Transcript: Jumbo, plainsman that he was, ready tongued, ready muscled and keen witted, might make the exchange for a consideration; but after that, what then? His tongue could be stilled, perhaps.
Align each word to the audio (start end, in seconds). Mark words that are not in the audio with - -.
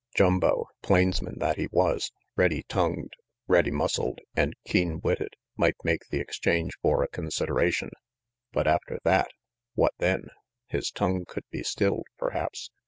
Jumbo, 0.15 0.65
plainsman 0.81 1.37
that 1.37 1.57
he 1.57 1.67
was, 1.71 2.11
ready 2.35 2.63
tongued, 2.63 3.13
ready 3.47 3.69
muscled 3.69 4.17
and 4.35 4.55
keen 4.65 4.99
witted, 4.99 5.35
might 5.55 5.75
make 5.83 6.07
the 6.09 6.19
exchange 6.19 6.71
for 6.81 7.03
a 7.03 7.07
consideration; 7.07 7.91
but 8.51 8.65
after 8.65 8.97
that, 9.03 9.29
what 9.75 9.93
then? 9.99 10.23
His 10.65 10.89
tongue 10.89 11.25
could 11.27 11.45
be 11.51 11.61
stilled, 11.61 12.07
perhaps. 12.17 12.71